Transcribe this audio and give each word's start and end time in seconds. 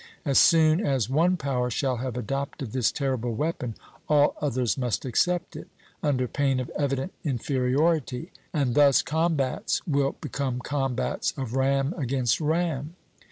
As 0.25 0.39
soon 0.39 0.83
as 0.83 1.11
one 1.11 1.37
power 1.37 1.69
shall 1.69 1.97
have 1.97 2.17
adopted 2.17 2.71
this 2.71 2.91
terrible 2.91 3.35
weapon, 3.35 3.75
all 4.09 4.35
others 4.41 4.75
must 4.75 5.05
accept 5.05 5.55
it, 5.55 5.67
under 6.01 6.27
pain 6.27 6.59
of 6.59 6.71
evident 6.71 7.13
inferiority, 7.23 8.31
and 8.51 8.73
thus 8.73 9.03
combats 9.03 9.85
will 9.85 10.13
become 10.19 10.59
combats 10.59 11.35
of 11.37 11.53
ram 11.53 11.93
against 11.99 12.41
ram." 12.41 12.95